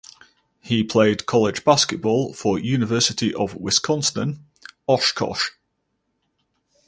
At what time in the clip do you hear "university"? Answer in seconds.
2.57-3.35